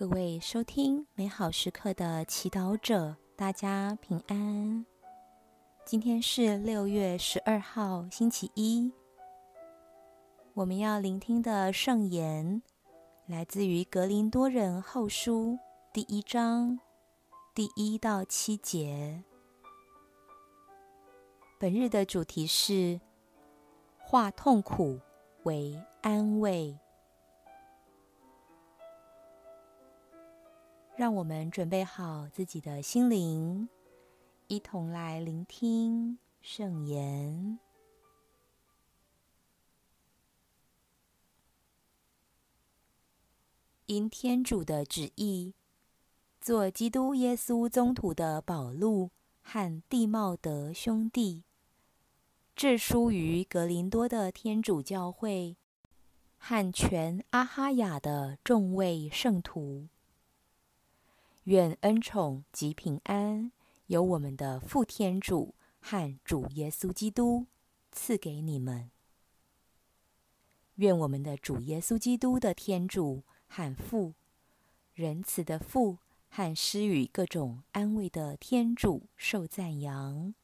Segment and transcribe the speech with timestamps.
[0.00, 4.86] 各位收听美好时刻的祈祷者，大家平安。
[5.84, 8.90] 今天是六月十二号，星期一。
[10.54, 12.62] 我们要聆听的圣言
[13.26, 15.48] 来自于《格林多人后书》
[15.92, 16.80] 第一章
[17.54, 19.22] 第一到七节。
[21.58, 22.98] 本日的主题是
[23.98, 24.98] 化痛苦
[25.42, 26.74] 为安慰。
[31.00, 33.70] 让我们准备好自己的心灵，
[34.48, 37.58] 一同来聆听圣言。
[43.86, 45.54] 因天主的旨意，
[46.38, 51.44] 做基督耶稣宗徒的保禄和地茂德兄弟，
[52.54, 55.56] 致书于格林多的天主教会
[56.36, 59.88] 和全阿哈亚的众位圣徒。
[61.44, 63.50] 愿恩宠及平安
[63.86, 67.46] 由我们的父天主和主耶稣基督
[67.90, 68.90] 赐给你们。
[70.76, 74.14] 愿我们的主耶稣基督的天主和父，
[74.94, 75.98] 仁慈的父
[76.28, 80.34] 和施予各种安慰的天主受赞扬。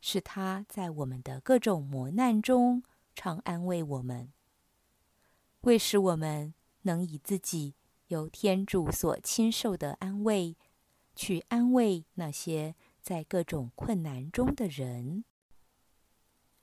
[0.00, 2.82] 是他在我们的各种磨难中
[3.14, 4.32] 常安慰我们，
[5.60, 7.74] 为使我们能以自己。
[8.10, 10.56] 由天主所亲受的安慰，
[11.14, 15.24] 去安慰那些在各种困难中的人。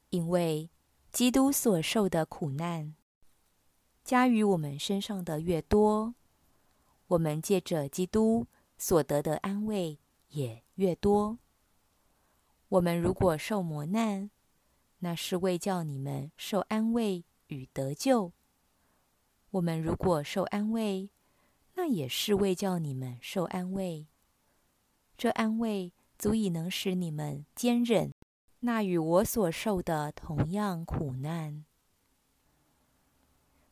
[0.09, 0.69] 因为
[1.09, 2.95] 基督所受的苦难，
[4.03, 6.15] 加于我们身上的越多，
[7.07, 8.47] 我们借着基督
[8.77, 9.99] 所得的安慰
[10.29, 11.39] 也越多。
[12.67, 14.29] 我们如果受磨难，
[14.99, 18.33] 那是为叫你们受安慰与得救；
[19.51, 21.09] 我们如果受安慰，
[21.77, 24.07] 那也是为叫你们受安慰，
[25.15, 28.11] 这安慰足以能使你们坚忍
[28.61, 31.63] 那与我所受的同样苦难。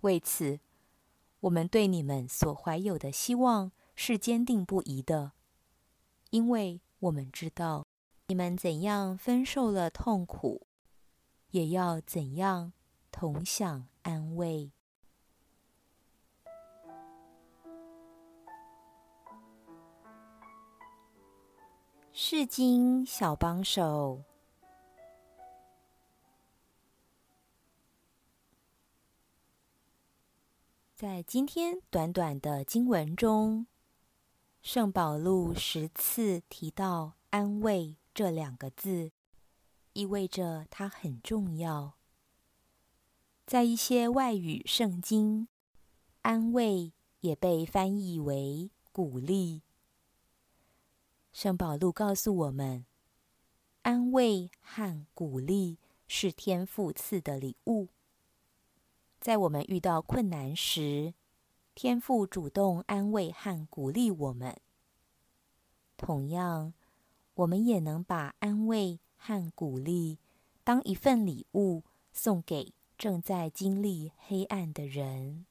[0.01, 0.59] 为此，
[1.39, 5.31] 我们对你们所怀有的希望是坚定不移的，
[6.29, 7.87] 因为我们知道
[8.27, 10.67] 你们怎样分受了痛苦，
[11.49, 12.71] 也要怎样
[13.11, 14.74] 同享安慰。
[22.17, 24.23] 释经小帮手，
[30.95, 33.67] 在今天短短的经文中，
[34.61, 39.11] 圣保禄十次提到“安慰”这两个字，
[39.91, 41.95] 意味着它很重要。
[43.45, 45.49] 在一些外语圣经
[46.23, 49.63] ，“安慰”也被翻译为“鼓励”。
[51.35, 52.85] 圣保禄告诉我们，
[53.81, 57.89] 安慰和鼓励是天父赐的礼物。
[59.19, 61.13] 在我们遇到困难时，
[61.73, 64.55] 天父主动安慰和鼓励我们。
[65.97, 66.73] 同样，
[67.33, 70.17] 我们也能把安慰和鼓励
[70.63, 75.45] 当一份礼物，送给正在经历黑暗的人。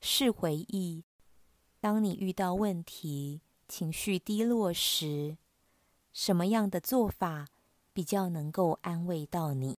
[0.00, 1.04] 是回忆，
[1.78, 3.42] 当你遇到问题，
[3.76, 5.36] 情绪低落时，
[6.12, 7.48] 什么样的做法
[7.92, 9.76] 比较能够安慰到你？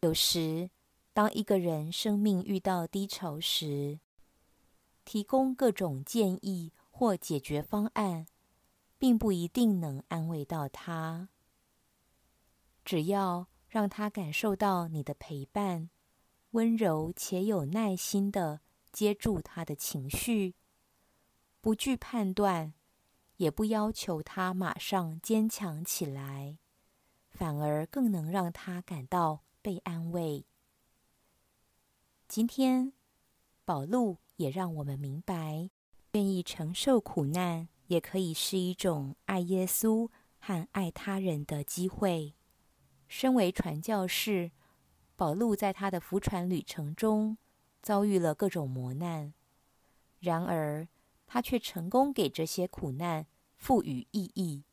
[0.00, 0.70] 有时，
[1.12, 4.00] 当一个人生命遇到低潮时，
[5.04, 8.24] 提供各种建议或解决方案，
[8.98, 11.28] 并不一定能安慰到他。
[12.82, 15.90] 只要让他感受到你的陪伴，
[16.52, 20.54] 温柔且有耐心地接住他的情绪。
[21.62, 22.74] 不惧判断，
[23.36, 26.58] 也不要求他马上坚强起来，
[27.30, 30.44] 反而更能让他感到被安慰。
[32.26, 32.92] 今天，
[33.64, 35.70] 宝路也让我们明白，
[36.14, 40.10] 愿意承受苦难，也可以是一种爱耶稣
[40.40, 42.34] 和爱他人的机会。
[43.06, 44.50] 身为传教士，
[45.14, 47.38] 宝路在他的福传旅程中
[47.80, 49.32] 遭遇了各种磨难，
[50.18, 50.88] 然而，
[51.32, 53.26] 他却成功给这些苦难
[53.56, 54.64] 赋予意义，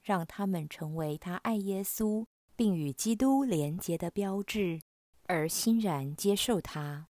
[0.00, 2.24] 让他们成为他爱耶稣
[2.56, 4.80] 并与基督连结的标志，
[5.24, 7.08] 而欣然接受他。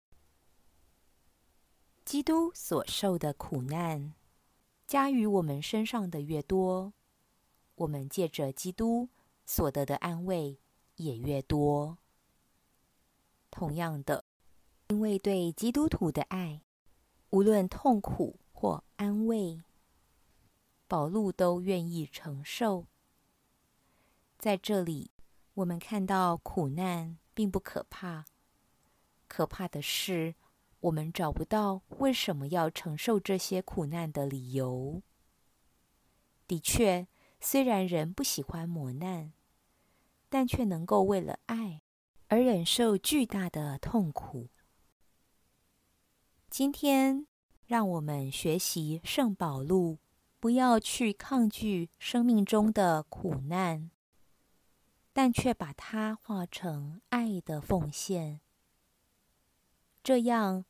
[2.05, 4.13] 基督所受的苦难，
[4.87, 6.93] 加于我们身上的越多，
[7.75, 9.09] 我们借着基督
[9.45, 10.57] 所得的安慰
[10.95, 11.97] 也越多。
[13.51, 14.23] 同样的，
[14.87, 16.61] 因为对基督徒的爱，
[17.31, 19.61] 无论痛苦或安慰，
[20.87, 22.87] 宝路都愿意承受。
[24.39, 25.11] 在这里，
[25.55, 28.23] 我们看到苦难并不可怕，
[29.27, 30.35] 可怕的是
[30.79, 35.01] 我们找不到为什么要承受这些苦难的理由。
[36.47, 37.09] 的确，
[37.41, 39.33] 虽然人不喜欢磨难，
[40.29, 41.81] 但却能够为了爱
[42.29, 44.47] 而忍受巨大的痛苦。
[46.49, 47.27] 今天，
[47.67, 49.97] 让我们学习圣保禄，
[50.39, 53.89] 不要去抗拒生命中的苦难，
[55.11, 58.41] 但却把它化成爱的奉献。
[60.03, 60.65] 这样，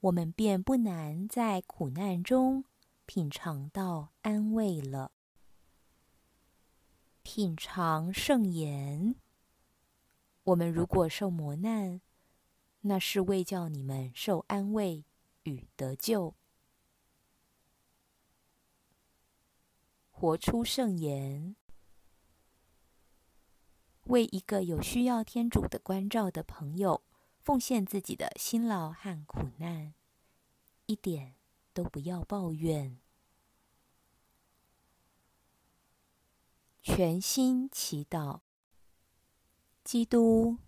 [0.00, 2.64] 我们便不难在苦难中
[3.06, 5.12] 品尝到安慰了。
[7.22, 9.14] 品尝圣言。
[10.42, 12.00] 我们如果受磨难，
[12.80, 15.04] 那是为叫你们受安慰
[15.44, 16.34] 与得救。
[20.20, 21.56] 活出圣言，
[24.02, 27.02] 为一个有需要天主的关照的朋友，
[27.38, 29.94] 奉献自己的辛劳和苦难，
[30.84, 31.36] 一点
[31.72, 32.98] 都不要抱怨。
[36.82, 38.40] 全心祈祷，
[39.82, 40.58] 基督，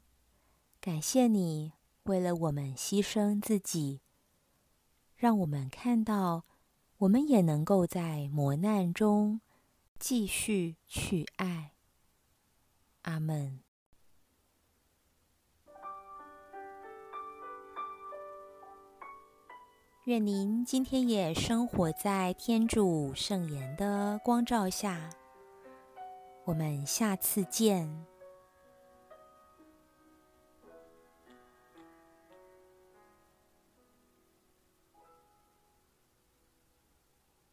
[0.80, 4.00] 感谢你为了我们牺牲自己，
[5.14, 6.46] 让我们看到，
[7.02, 9.40] 我们也能够在磨难中
[9.98, 11.72] 继续去爱。
[13.02, 13.60] 阿门。
[20.04, 25.10] 愿您今天也生活在天主圣言的光照下。
[26.44, 28.11] 我们下次见。